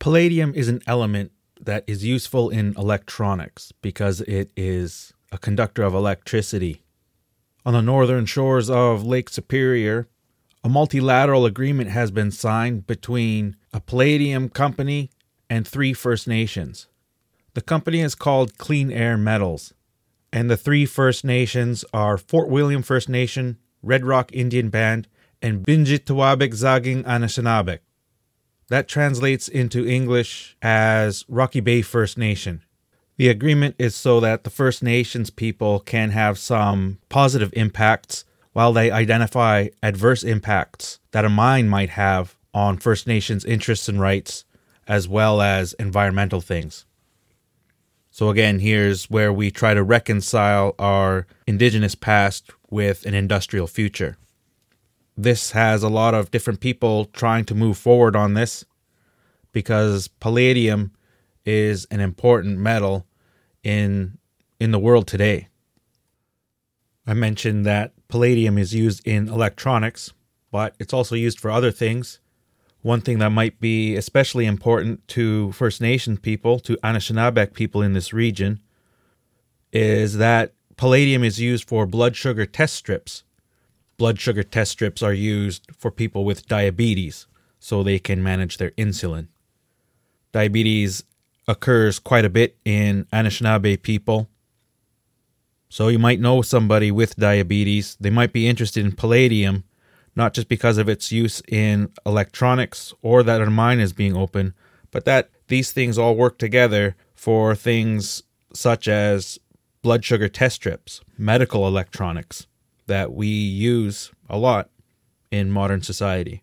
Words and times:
Palladium 0.00 0.54
is 0.54 0.68
an 0.68 0.80
element 0.86 1.30
that 1.60 1.84
is 1.86 2.02
useful 2.02 2.48
in 2.48 2.74
electronics 2.78 3.70
because 3.82 4.22
it 4.22 4.50
is 4.56 5.12
a 5.30 5.36
conductor 5.36 5.82
of 5.82 5.92
electricity. 5.92 6.82
On 7.66 7.74
the 7.74 7.82
northern 7.82 8.24
shores 8.24 8.70
of 8.70 9.04
Lake 9.04 9.28
Superior, 9.28 10.08
a 10.64 10.70
multilateral 10.70 11.44
agreement 11.44 11.90
has 11.90 12.10
been 12.10 12.30
signed 12.30 12.86
between 12.86 13.56
a 13.74 13.80
palladium 13.80 14.48
company 14.48 15.10
and 15.50 15.68
three 15.68 15.92
First 15.92 16.26
Nations. 16.26 16.86
The 17.52 17.60
company 17.60 18.00
is 18.00 18.14
called 18.14 18.56
Clean 18.56 18.90
Air 18.90 19.18
Metals, 19.18 19.74
and 20.32 20.48
the 20.48 20.56
three 20.56 20.86
First 20.86 21.26
Nations 21.26 21.84
are 21.92 22.16
Fort 22.16 22.48
William 22.48 22.80
First 22.82 23.10
Nation, 23.10 23.58
Red 23.82 24.06
Rock 24.06 24.30
Indian 24.32 24.70
Band, 24.70 25.08
and 25.42 25.62
Biinjitiwaabik 25.62 26.54
Zaaging 26.54 27.04
Anishinaabek. 27.04 27.80
That 28.70 28.86
translates 28.86 29.48
into 29.48 29.84
English 29.84 30.56
as 30.62 31.24
Rocky 31.28 31.58
Bay 31.58 31.82
First 31.82 32.16
Nation. 32.16 32.62
The 33.16 33.28
agreement 33.28 33.74
is 33.80 33.96
so 33.96 34.20
that 34.20 34.44
the 34.44 34.50
First 34.50 34.80
Nations 34.80 35.28
people 35.28 35.80
can 35.80 36.10
have 36.10 36.38
some 36.38 37.00
positive 37.08 37.52
impacts 37.54 38.24
while 38.52 38.72
they 38.72 38.92
identify 38.92 39.68
adverse 39.82 40.22
impacts 40.22 41.00
that 41.10 41.24
a 41.24 41.28
mine 41.28 41.68
might 41.68 41.90
have 41.90 42.36
on 42.54 42.78
First 42.78 43.08
Nations 43.08 43.44
interests 43.44 43.88
and 43.88 44.00
rights, 44.00 44.44
as 44.86 45.08
well 45.08 45.42
as 45.42 45.72
environmental 45.74 46.40
things. 46.40 46.86
So, 48.12 48.28
again, 48.28 48.60
here's 48.60 49.10
where 49.10 49.32
we 49.32 49.50
try 49.50 49.74
to 49.74 49.82
reconcile 49.82 50.76
our 50.78 51.26
Indigenous 51.44 51.96
past 51.96 52.52
with 52.70 53.04
an 53.04 53.14
industrial 53.14 53.66
future. 53.66 54.16
This 55.22 55.50
has 55.50 55.82
a 55.82 55.90
lot 55.90 56.14
of 56.14 56.30
different 56.30 56.60
people 56.60 57.04
trying 57.04 57.44
to 57.44 57.54
move 57.54 57.76
forward 57.76 58.16
on 58.16 58.32
this 58.32 58.64
because 59.52 60.08
palladium 60.08 60.92
is 61.44 61.84
an 61.90 62.00
important 62.00 62.58
metal 62.58 63.06
in 63.62 64.16
in 64.58 64.70
the 64.70 64.78
world 64.78 65.06
today. 65.06 65.48
I 67.06 67.12
mentioned 67.12 67.66
that 67.66 67.92
palladium 68.08 68.56
is 68.56 68.74
used 68.74 69.06
in 69.06 69.28
electronics, 69.28 70.10
but 70.50 70.74
it's 70.78 70.94
also 70.94 71.14
used 71.14 71.38
for 71.38 71.50
other 71.50 71.70
things. 71.70 72.18
One 72.80 73.02
thing 73.02 73.18
that 73.18 73.28
might 73.28 73.60
be 73.60 73.96
especially 73.96 74.46
important 74.46 75.06
to 75.08 75.52
First 75.52 75.82
Nation 75.82 76.16
people, 76.16 76.58
to 76.60 76.78
Anishinaabeg 76.78 77.52
people 77.52 77.82
in 77.82 77.92
this 77.92 78.14
region, 78.14 78.58
is 79.70 80.16
that 80.16 80.54
palladium 80.78 81.22
is 81.22 81.38
used 81.38 81.68
for 81.68 81.84
blood 81.84 82.16
sugar 82.16 82.46
test 82.46 82.74
strips. 82.74 83.22
Blood 84.00 84.18
sugar 84.18 84.42
test 84.42 84.70
strips 84.70 85.02
are 85.02 85.12
used 85.12 85.66
for 85.76 85.90
people 85.90 86.24
with 86.24 86.48
diabetes 86.48 87.26
so 87.58 87.82
they 87.82 87.98
can 87.98 88.22
manage 88.22 88.56
their 88.56 88.70
insulin. 88.70 89.28
Diabetes 90.32 91.04
occurs 91.46 91.98
quite 91.98 92.24
a 92.24 92.30
bit 92.30 92.56
in 92.64 93.04
Anishinaabe 93.12 93.82
people. 93.82 94.30
So 95.68 95.88
you 95.88 95.98
might 95.98 96.18
know 96.18 96.40
somebody 96.40 96.90
with 96.90 97.16
diabetes. 97.16 97.98
They 98.00 98.08
might 98.08 98.32
be 98.32 98.48
interested 98.48 98.86
in 98.86 98.92
palladium 98.92 99.64
not 100.16 100.32
just 100.32 100.48
because 100.48 100.78
of 100.78 100.88
its 100.88 101.12
use 101.12 101.42
in 101.46 101.92
electronics 102.06 102.94
or 103.02 103.22
that 103.22 103.42
our 103.42 103.50
mine 103.50 103.80
is 103.80 103.92
being 103.92 104.16
open, 104.16 104.54
but 104.90 105.04
that 105.04 105.28
these 105.48 105.72
things 105.72 105.98
all 105.98 106.16
work 106.16 106.38
together 106.38 106.96
for 107.14 107.54
things 107.54 108.22
such 108.54 108.88
as 108.88 109.38
blood 109.82 110.06
sugar 110.06 110.30
test 110.30 110.56
strips, 110.56 111.02
medical 111.18 111.66
electronics 111.66 112.46
that 112.90 113.14
we 113.14 113.28
use 113.28 114.10
a 114.28 114.36
lot 114.36 114.68
in 115.30 115.50
modern 115.50 115.80
society. 115.80 116.42